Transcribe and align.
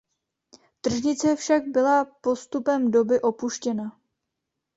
Tržnice 0.81 1.35
však 1.35 1.67
byla 1.67 2.05
postupem 2.05 2.91
doby 2.91 3.21
opuštěna. 3.21 3.99